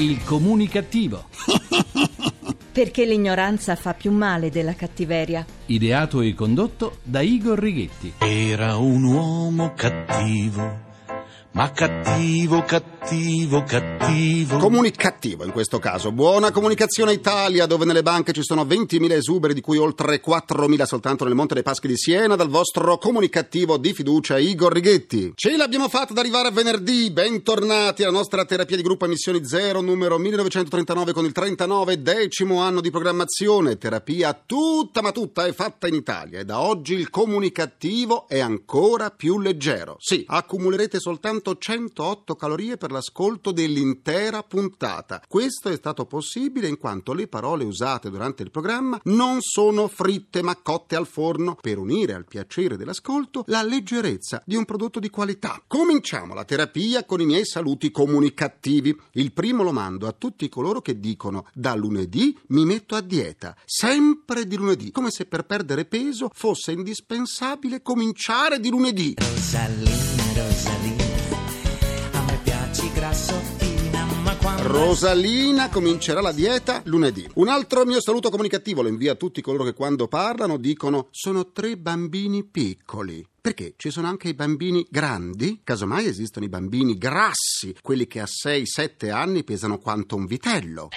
[0.00, 1.26] Il comunicativo.
[2.72, 5.44] Perché l'ignoranza fa più male della cattiveria.
[5.66, 8.14] Ideato e condotto da Igor Righetti.
[8.16, 10.88] Era un uomo cattivo,
[11.52, 14.58] ma cattivo, cattivo, cattivo.
[14.58, 16.12] Comunicativo in questo caso.
[16.12, 21.24] Buona comunicazione Italia, dove nelle banche ci sono 20.000 esuberi, di cui oltre 4.000 soltanto
[21.24, 25.32] nel Monte dei Paschi di Siena, dal vostro comunicativo di fiducia Igor Righetti.
[25.34, 27.10] Ce l'abbiamo fatta ad arrivare a venerdì.
[27.10, 32.80] Bentornati alla nostra terapia di gruppo Emissioni Zero, numero 1939 con il 39 decimo anno
[32.80, 33.76] di programmazione.
[33.76, 39.10] Terapia tutta ma tutta è fatta in Italia e da oggi il comunicativo è ancora
[39.10, 39.96] più leggero.
[39.98, 45.22] Sì, accumulerete soltanto 108 calorie per l'ascolto dell'intera puntata.
[45.26, 50.42] Questo è stato possibile in quanto le parole usate durante il programma non sono fritte
[50.42, 55.10] ma cotte al forno per unire al piacere dell'ascolto la leggerezza di un prodotto di
[55.10, 55.62] qualità.
[55.66, 58.96] Cominciamo la terapia con i miei saluti comunicativi.
[59.12, 63.56] Il primo lo mando a tutti coloro che dicono da lunedì mi metto a dieta,
[63.64, 69.14] sempre di lunedì, come se per perdere peso fosse indispensabile cominciare di lunedì.
[69.16, 69.92] Rosalina,
[70.34, 71.09] Rosalina,
[74.62, 77.28] Rosalina comincerà la dieta lunedì.
[77.34, 81.50] Un altro mio saluto comunicativo lo invio a tutti coloro che quando parlano dicono sono
[81.50, 83.26] tre bambini piccoli.
[83.40, 85.60] Perché ci sono anche i bambini grandi?
[85.64, 90.88] Casomai esistono i bambini grassi, quelli che a 6-7 anni pesano quanto un vitello.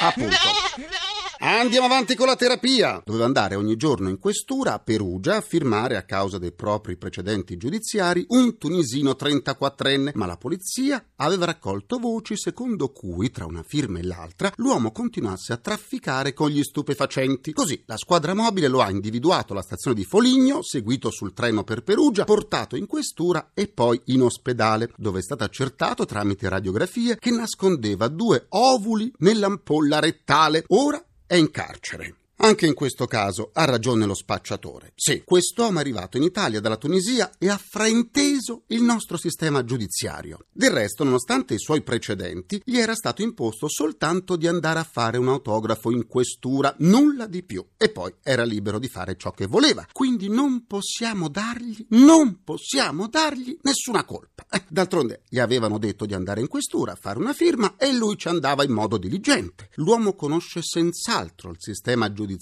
[0.00, 1.03] Appunto.
[1.38, 3.02] Andiamo avanti con la terapia.
[3.04, 7.56] Doveva andare ogni giorno in questura a Perugia a firmare, a causa dei propri precedenti
[7.56, 13.98] giudiziari, un tunisino 34enne, ma la polizia aveva raccolto voci secondo cui, tra una firma
[13.98, 17.52] e l'altra, l'uomo continuasse a trafficare con gli stupefacenti.
[17.52, 21.82] Così la squadra mobile lo ha individuato alla stazione di Foligno, seguito sul treno per
[21.82, 27.30] Perugia, portato in questura e poi in ospedale, dove è stato accertato tramite radiografie che
[27.30, 30.64] nascondeva due ovuli nell'ampolla rettale.
[30.68, 32.23] Ora è in carcere.
[32.44, 34.92] Anche in questo caso ha ragione lo spacciatore.
[34.96, 40.44] Sì, quest'uomo è arrivato in Italia dalla Tunisia e ha frainteso il nostro sistema giudiziario.
[40.52, 45.16] Del resto, nonostante i suoi precedenti, gli era stato imposto soltanto di andare a fare
[45.16, 47.64] un autografo in questura, nulla di più.
[47.78, 49.86] E poi era libero di fare ciò che voleva.
[49.90, 54.44] Quindi non possiamo dargli, non possiamo dargli nessuna colpa.
[54.50, 58.18] Eh, d'altronde gli avevano detto di andare in questura a fare una firma e lui
[58.18, 59.70] ci andava in modo diligente.
[59.76, 62.32] L'uomo conosce senz'altro il sistema giudiziario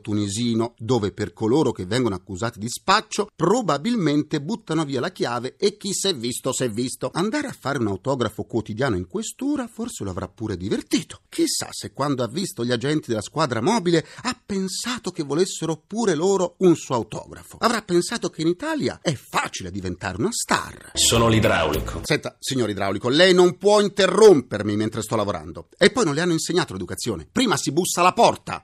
[0.00, 5.76] tunisino, dove per coloro che vengono accusati di spaccio probabilmente buttano via la chiave e
[5.76, 7.10] chi s'è visto s'è visto.
[7.12, 11.20] Andare a fare un autografo quotidiano in questura forse lo avrà pure divertito.
[11.28, 16.14] Chissà se quando ha visto gli agenti della squadra mobile ha pensato che volessero pure
[16.14, 17.58] loro un suo autografo.
[17.60, 20.92] Avrà pensato che in Italia è facile diventare una star.
[20.94, 22.00] Sono l'idraulico.
[22.04, 25.68] Senta, signor idraulico, lei non può interrompermi mentre sto lavorando.
[25.76, 27.28] E poi non le hanno insegnato l'educazione.
[27.30, 28.62] Prima si bussa alla porta.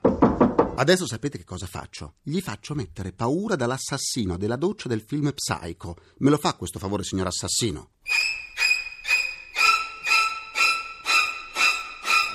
[0.75, 2.15] Adesso sapete che cosa faccio?
[2.23, 5.95] Gli faccio mettere paura dall'assassino della doccia del film Psycho.
[6.17, 7.91] Me lo fa questo favore, signor assassino?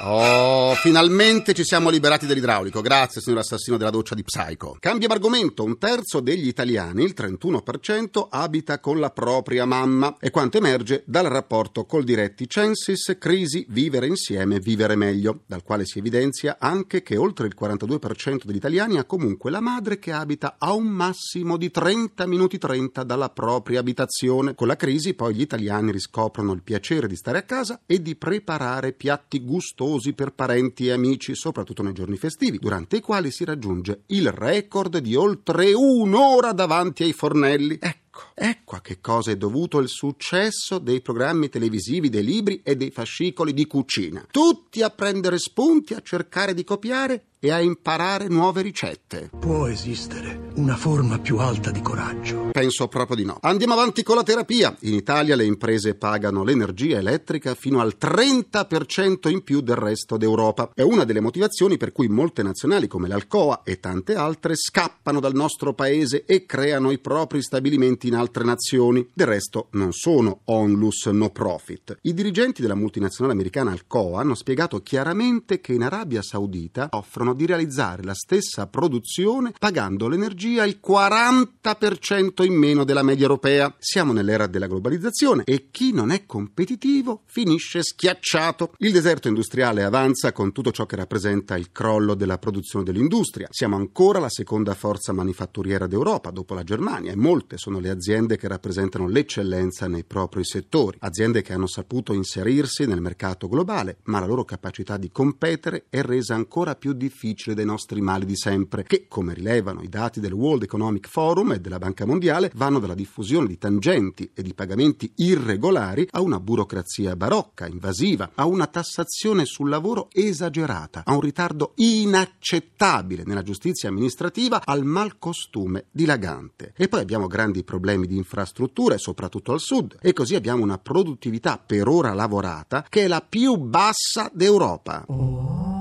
[0.03, 2.81] Oh, finalmente ci siamo liberati dell'idraulico.
[2.81, 4.77] Grazie, signor assassino della doccia di Psycho.
[4.79, 5.65] Cambiamo argomento.
[5.65, 10.17] Un terzo degli italiani, il 31%, abita con la propria mamma.
[10.21, 15.85] E quanto emerge dal rapporto col diretti Censis Crisi Vivere insieme, vivere meglio, dal quale
[15.85, 20.57] si evidenzia anche che oltre il 42% degli italiani ha comunque la madre che abita
[20.59, 24.55] a un massimo di 30 minuti 30 dalla propria abitazione.
[24.55, 28.17] Con la crisi poi gli italiani riscoprono il piacere di stare a casa e di
[28.17, 33.45] preparare piatti gustosi per parenti e amici, soprattutto nei giorni festivi, durante i quali si
[33.45, 37.79] raggiunge il record di oltre un'ora davanti ai fornelli.
[37.81, 38.08] Ecco.
[38.35, 42.91] Ecco a che cosa è dovuto il successo dei programmi televisivi, dei libri e dei
[42.91, 44.27] fascicoli di cucina.
[44.31, 49.31] Tutti a prendere spunti, a cercare di copiare e a imparare nuove ricette.
[49.39, 52.49] Può esistere una forma più alta di coraggio.
[52.51, 53.39] Penso proprio di no.
[53.41, 54.77] Andiamo avanti con la terapia.
[54.81, 60.71] In Italia le imprese pagano l'energia elettrica fino al 30% in più del resto d'Europa.
[60.75, 65.35] È una delle motivazioni per cui molte nazionali come l'Alcoa e tante altre scappano dal
[65.35, 69.09] nostro paese e creano i propri stabilimenti in altre nazioni.
[69.13, 71.99] Del resto non sono onlus no profit.
[72.03, 77.47] I dirigenti della multinazionale americana Alcoa hanno spiegato chiaramente che in Arabia Saudita offrono di
[77.47, 83.75] realizzare la stessa produzione pagando l'energia il 40% in meno della media europea.
[83.79, 88.73] Siamo nell'era della globalizzazione e chi non è competitivo finisce schiacciato.
[88.79, 93.49] Il deserto industriale avanza con tutto ciò che rappresenta il crollo della produzione dell'industria.
[93.51, 97.98] Siamo ancora la seconda forza manifatturiera d'Europa dopo la Germania e molte sono le aziende
[97.99, 103.99] aziende che rappresentano l'eccellenza nei propri settori, aziende che hanno saputo inserirsi nel mercato globale,
[104.05, 108.37] ma la loro capacità di competere è resa ancora più difficile dai nostri mali di
[108.37, 112.79] sempre, che, come rilevano i dati del World Economic Forum e della Banca Mondiale, vanno
[112.79, 118.69] dalla diffusione di tangenti e di pagamenti irregolari a una burocrazia barocca, invasiva, a una
[118.69, 126.73] tassazione sul lavoro esagerata, a un ritardo inaccettabile nella giustizia amministrativa, al malcostume dilagante.
[126.77, 131.59] E poi abbiamo grandi problemi di infrastrutture, soprattutto al sud, e così abbiamo una produttività
[131.65, 135.78] per ora lavorata che è la più bassa d'Europa.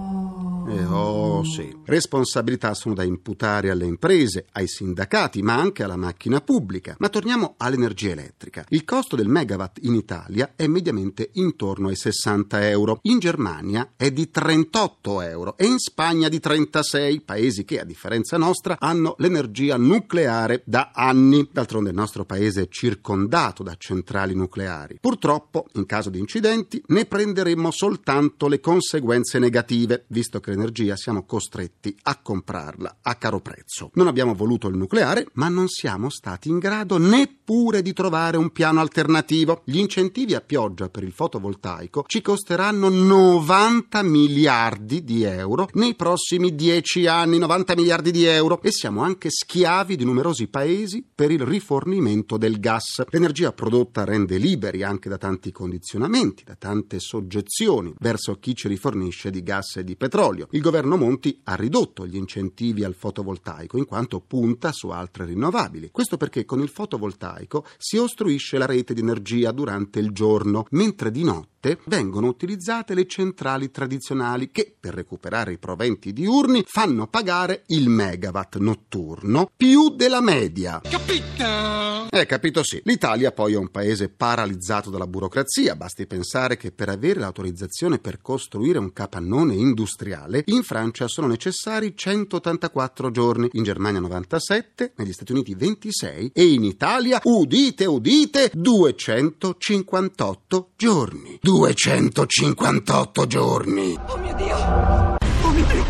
[0.69, 1.73] Eh, oh sì.
[1.85, 6.97] Responsabilità sono da imputare alle imprese, ai sindacati, ma anche alla macchina pubblica.
[6.99, 8.65] Ma torniamo all'energia elettrica.
[8.69, 12.99] Il costo del megawatt in Italia è mediamente intorno ai 60 euro.
[13.03, 18.35] In Germania è di 38 euro e in Spagna di 36, paesi che, a differenza
[18.35, 21.47] nostra, hanno l'energia nucleare da anni.
[21.49, 24.97] D'altronde il nostro paese è circondato da centrali nucleari.
[24.99, 31.23] Purtroppo, in caso di incidenti, ne prenderemmo soltanto le conseguenze negative, visto che l'energia siamo
[31.23, 33.91] costretti a comprarla a caro prezzo.
[33.93, 36.97] Non abbiamo voluto il nucleare, ma non siamo stati in grado
[37.47, 39.61] neppure di trovare un piano alternativo.
[39.63, 46.55] Gli incentivi a pioggia per il fotovoltaico ci costeranno 90 miliardi di euro nei prossimi
[46.55, 51.41] 10 anni, 90 miliardi di euro, e siamo anche schiavi di numerosi paesi per il
[51.41, 53.03] rifornimento del gas.
[53.11, 59.29] L'energia prodotta rende liberi anche da tanti condizionamenti, da tante soggezioni verso chi ci rifornisce
[59.29, 63.85] di gas e di petrolio il governo Monti ha ridotto gli incentivi al fotovoltaico in
[63.85, 65.91] quanto punta su altre rinnovabili.
[65.91, 67.36] Questo perché con il fotovoltaico
[67.77, 73.07] si ostruisce la rete di energia durante il giorno, mentre di notte vengono utilizzate le
[73.07, 80.21] centrali tradizionali che, per recuperare i proventi diurni, fanno pagare il megawatt notturno più della
[80.21, 80.81] media.
[80.83, 81.87] Capito?
[82.09, 82.81] Eh, capito sì.
[82.85, 85.75] L'Italia poi è un paese paralizzato dalla burocrazia.
[85.75, 91.95] Basti pensare che per avere l'autorizzazione per costruire un capannone industriale, in Francia sono necessari
[91.95, 100.69] 184 giorni, in Germania 97, negli Stati Uniti 26 e in Italia, udite, udite, 258
[100.77, 101.37] giorni.
[101.41, 103.99] 258 giorni!
[104.07, 105.15] Oh mio Dio!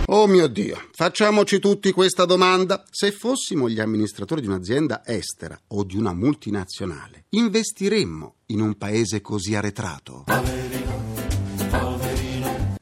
[0.10, 2.84] Oh mio Dio, facciamoci tutti questa domanda.
[2.90, 9.22] Se fossimo gli amministratori di un'azienda estera o di una multinazionale, investiremmo in un paese
[9.22, 10.24] così arretrato?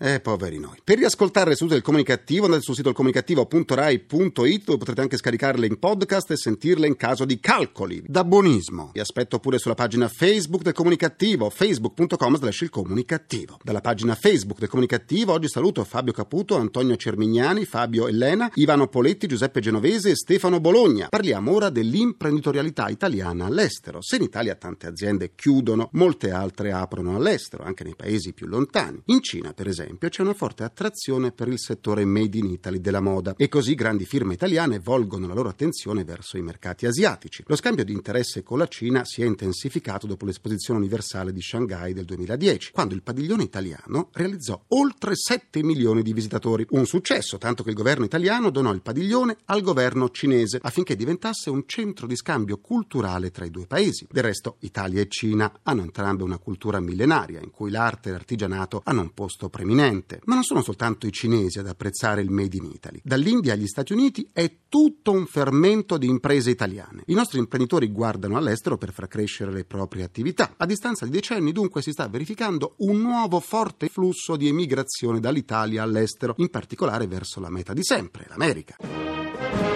[0.06, 0.78] Eh, poveri noi.
[0.84, 5.80] Per riascoltare le sedute del comunicativo andate sul sito comunicativo.rai.it dove potrete anche scaricarle in
[5.80, 8.04] podcast e sentirle in caso di calcoli.
[8.06, 8.92] Da buonismo.
[8.94, 13.58] Vi aspetto pure sulla pagina Facebook del comunicativo, facebook.com slash il comunicativo.
[13.64, 19.26] Dalla pagina Facebook del comunicativo oggi saluto Fabio Caputo, Antonio Cermignani, Fabio Elena, Ivano Poletti,
[19.26, 21.08] Giuseppe Genovese e Stefano Bologna.
[21.10, 24.04] Parliamo ora dell'imprenditorialità italiana all'estero.
[24.04, 29.02] Se in Italia tante aziende chiudono, molte altre aprono all'estero, anche nei paesi più lontani.
[29.06, 33.00] In Cina, per esempio, c'è una forte attrazione per il settore made in Italy della
[33.00, 37.44] moda e così grandi firme italiane volgono la loro attenzione verso i mercati asiatici.
[37.48, 41.94] Lo scambio di interesse con la Cina si è intensificato dopo l'esposizione universale di Shanghai
[41.94, 46.66] del 2010, quando il padiglione italiano realizzò oltre 7 milioni di visitatori.
[46.70, 51.50] Un successo, tanto che il governo italiano donò il padiglione al governo cinese affinché diventasse
[51.50, 54.08] un centro di scambio culturale tra i due paesi.
[54.10, 58.82] Del resto, Italia e Cina hanno entrambe una cultura millenaria in cui l'arte e l'artigianato
[58.84, 59.85] hanno un posto preminente.
[60.26, 63.02] Ma non sono soltanto i cinesi ad apprezzare il Made in Italy.
[63.04, 67.04] Dall'India agli Stati Uniti è tutto un fermento di imprese italiane.
[67.08, 70.54] I nostri imprenditori guardano all'estero per far crescere le proprie attività.
[70.58, 75.84] A distanza di decenni dunque si sta verificando un nuovo forte flusso di emigrazione dall'Italia
[75.84, 79.75] all'estero, in particolare verso la meta di sempre, l'America.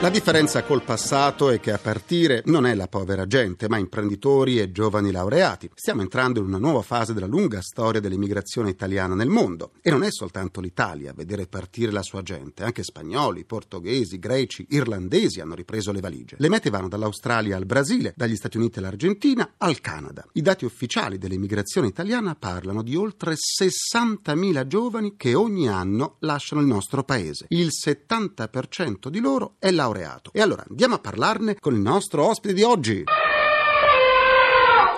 [0.00, 4.60] La differenza col passato è che a partire non è la povera gente, ma imprenditori
[4.60, 5.68] e giovani laureati.
[5.74, 9.72] Stiamo entrando in una nuova fase della lunga storia dell'immigrazione italiana nel mondo.
[9.82, 14.66] E non è soltanto l'Italia a vedere partire la sua gente, anche spagnoli, portoghesi, greci,
[14.70, 16.36] irlandesi hanno ripreso le valigie.
[16.38, 20.24] Le mete vanno dall'Australia al Brasile, dagli Stati Uniti all'Argentina al Canada.
[20.34, 26.68] I dati ufficiali dell'immigrazione italiana parlano di oltre 60.000 giovani che ogni anno lasciano il
[26.68, 27.46] nostro paese.
[27.48, 30.30] Il 70% di loro è laureato laureato.
[30.32, 33.04] E allora andiamo a parlarne con il nostro ospite di oggi.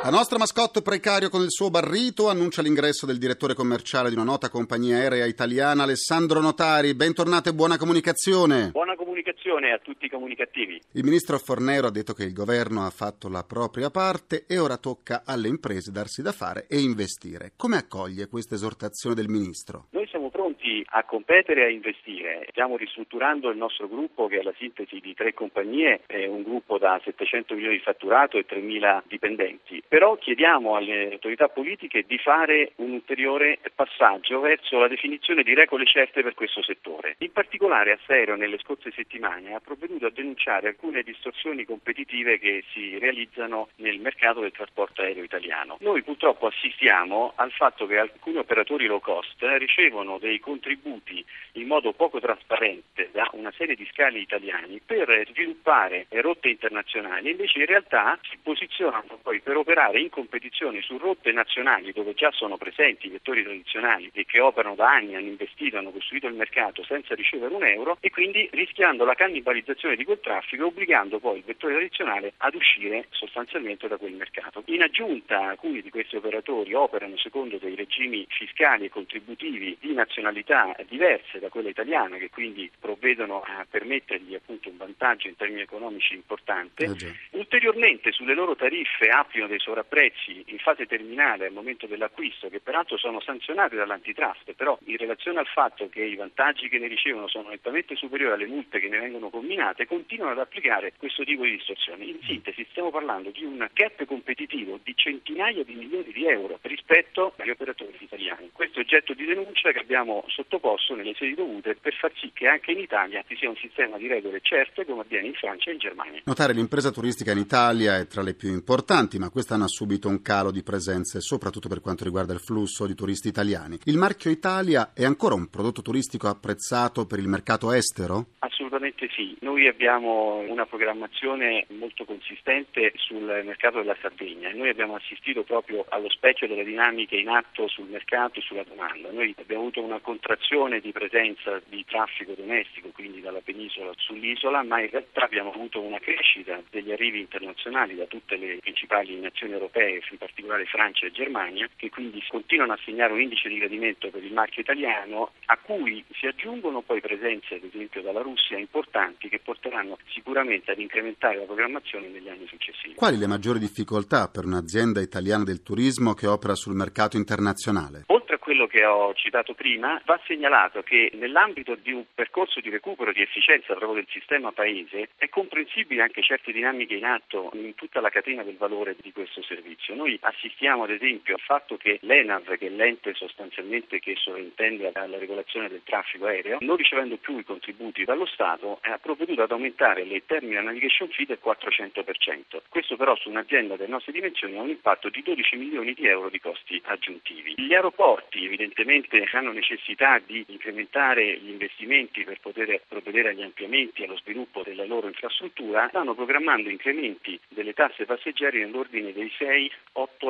[0.02, 4.25] La nostra mascotte precario con il suo barrito annuncia l'ingresso del direttore commerciale di una
[4.25, 6.94] nota compagnia aerea italiana, Alessandro Notari.
[6.94, 8.70] Bentornato e buona comunicazione.
[8.70, 10.80] Buona comunicazione comunicazione a tutti i comunicativi.
[10.92, 14.76] Il ministro Fornero ha detto che il governo ha fatto la propria parte e ora
[14.76, 17.52] tocca alle imprese darsi da fare e investire.
[17.56, 19.86] Come accoglie questa esortazione del ministro?
[19.90, 22.46] Noi siamo pronti a competere e a investire.
[22.50, 26.78] Stiamo ristrutturando il nostro gruppo che è la sintesi di tre compagnie, è un gruppo
[26.78, 29.82] da 700 milioni di fatturato e 3.000 dipendenti.
[29.86, 35.84] Però chiediamo alle autorità politiche di fare un ulteriore passaggio verso la definizione di regole
[35.84, 37.16] certe per questo settore.
[37.18, 39.10] In particolare Asserio nelle scorse settimane
[39.52, 45.25] ha provveduto a denunciare alcune distorsioni competitive che si realizzano nel mercato del trasporto aereo
[45.25, 45.79] italiano.
[45.81, 51.93] Noi purtroppo assistiamo al fatto che alcuni operatori low cost ricevono dei contributi in modo
[51.93, 58.19] poco trasparente da una serie di scali italiani per sviluppare rotte internazionali, invece in realtà
[58.23, 63.11] si posizionano poi per operare in competizione su rotte nazionali dove già sono presenti i
[63.11, 67.55] vettori tradizionali e che operano da anni, hanno investito, hanno costruito il mercato senza ricevere
[67.55, 71.75] un euro e quindi rischiando la cannibalizzazione di quel traffico e obbligando poi il vettore
[71.75, 74.62] tradizionale ad uscire sostanzialmente da quel mercato.
[74.66, 80.75] In aggiunta alcuni di questi operatori operano secondo dei regimi fiscali e contributivi di nazionalità
[80.88, 86.14] diverse da quella italiana che quindi provvedono a permettergli appunto un vantaggio in termini economici
[86.14, 86.85] importante.
[86.85, 92.61] Eh Ulteriormente sulle loro tariffe applicano dei sovrapprezzi in fase terminale al momento dell'acquisto che
[92.61, 97.28] peraltro sono sanzionati dall'antitrust, però in relazione al fatto che i vantaggi che ne ricevono
[97.28, 101.52] sono nettamente superiori alle multe che ne vengono combinate, continuano ad applicare questo tipo di
[101.52, 102.10] distorsioni.
[102.10, 107.34] In sintesi stiamo parlando di un gap competitivo di centinaia di milioni di euro rispetto
[107.37, 108.50] agli operatori italiani.
[108.52, 112.46] Questo è oggetto di denuncia che abbiamo sottoposto nelle sedi dovute per far sì che
[112.46, 115.75] anche in Italia ci sia un sistema di regole certe come avviene in Francia e
[115.75, 116.20] in Germania.
[116.25, 120.22] Notare l'impresa turistica in Italia è tra le più importanti, ma quest'anno ha subito un
[120.22, 123.78] calo di presenze, soprattutto per quanto riguarda il flusso di turisti italiani.
[123.84, 128.26] Il marchio Italia è ancora un prodotto turistico apprezzato per il mercato estero?
[128.38, 134.70] Assolutamente componente sì, noi abbiamo una programmazione molto consistente sul mercato della Sardegna e noi
[134.70, 139.10] abbiamo assistito proprio allo specchio delle dinamiche in atto sul mercato e sulla domanda.
[139.10, 144.80] Noi abbiamo avuto una contrazione di presenza di traffico domestico, quindi dalla penisola sull'isola, ma
[144.80, 150.00] in realtà abbiamo avuto una crescita degli arrivi internazionali da tutte le principali nazioni europee,
[150.10, 154.24] in particolare Francia e Germania, che quindi continuano a segnare un indice di gradimento per
[154.24, 159.40] il marchio italiano a cui si aggiungono poi presenze ad esempio dalla Russia importanti che
[159.43, 162.95] porteranno sicuramente ad incrementare la programmazione negli anni successivi.
[162.95, 168.05] Quali le maggiori difficoltà per un'azienda italiana del turismo che opera sul mercato internazionale?
[168.50, 173.23] Quello che ho citato prima, va segnalato che nell'ambito di un percorso di recupero di
[173.23, 178.11] efficienza proprio del sistema paese è comprensibile anche certe dinamiche in atto in tutta la
[178.11, 179.95] catena del valore di questo servizio.
[179.95, 185.19] Noi assistiamo ad esempio al fatto che l'ENAV, che è l'ente sostanzialmente che sovrintende alla
[185.19, 190.02] regolazione del traffico aereo, non ricevendo più i contributi dallo Stato, ha provveduto ad aumentare
[190.02, 192.62] le terminal navigation fee del 400%.
[192.69, 196.28] Questo però su un'azienda delle nostre dimensioni ha un impatto di 12 milioni di euro
[196.28, 197.54] di costi aggiuntivi.
[197.57, 204.04] Gli aeroporti evidentemente hanno necessità di incrementare gli investimenti per poter provvedere agli ampliamenti e
[204.06, 209.68] allo sviluppo della loro infrastruttura, stanno programmando incrementi delle tasse passeggeri nell'ordine dei 6-8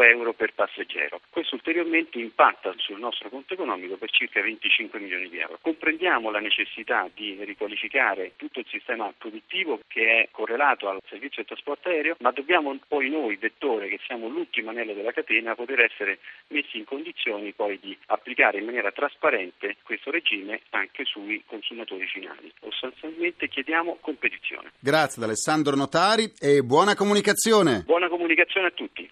[0.09, 1.21] euro per passeggero.
[1.31, 5.59] Questo ulteriormente impatta sul nostro conto economico per circa 25 milioni di euro.
[5.61, 11.49] Comprendiamo la necessità di riqualificare tutto il sistema produttivo che è correlato al servizio di
[11.49, 16.19] trasporto aereo, ma dobbiamo poi noi, vettore, che siamo l'ultimo anello della catena, poter essere
[16.49, 22.52] messi in condizioni poi di applicare in maniera trasparente questo regime anche sui consumatori finali.
[22.61, 24.73] Sostanzialmente chiediamo competizione.
[24.78, 27.83] Grazie ad Alessandro Notari e buona comunicazione.
[27.85, 29.09] Buona comunicazione a tutti.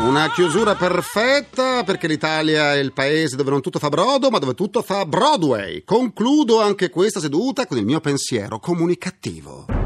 [0.00, 4.54] Una chiusura perfetta perché l'Italia è il paese dove non tutto fa brodo, ma dove
[4.54, 5.84] tutto fa Broadway.
[5.84, 9.81] Concludo anche questa seduta con il mio pensiero comunicativo.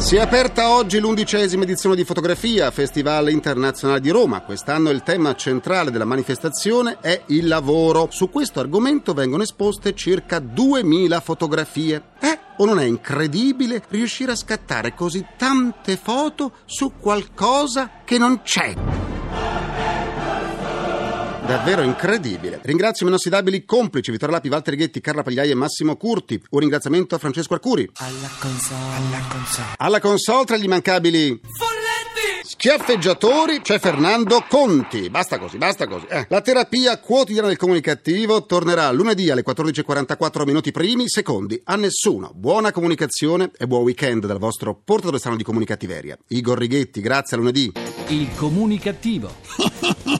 [0.00, 4.40] Si è aperta oggi l'undicesima edizione di Fotografia, Festival Internazionale di Roma.
[4.40, 8.08] Quest'anno il tema centrale della manifestazione è il lavoro.
[8.10, 12.02] Su questo argomento vengono esposte circa 2000 fotografie.
[12.18, 18.40] Eh, o non è incredibile riuscire a scattare così tante foto su qualcosa che non
[18.42, 18.99] c'è?
[21.50, 22.60] Davvero incredibile.
[22.62, 26.40] Ringrazio i miei inossidabili complici Vittorio Lapi, Walter Ghetti, Carla Pagliai e Massimo Curti.
[26.50, 27.90] Un ringraziamento a Francesco Arcuri.
[27.94, 29.66] Alla console, alla console.
[29.76, 31.40] Alla console tra gli immancabili
[32.44, 35.10] schiaffeggiatori c'è Fernando Conti.
[35.10, 36.06] Basta così, basta così.
[36.08, 36.26] Eh.
[36.28, 42.30] La terapia quotidiana del comunicativo tornerà lunedì alle 14.44 minuti primi, secondi a nessuno.
[42.32, 46.16] Buona comunicazione e buon weekend dal vostro portatore strano di comunicativeria.
[46.28, 47.72] Igor Righetti, grazie a lunedì.
[48.06, 49.32] Il comunicativo.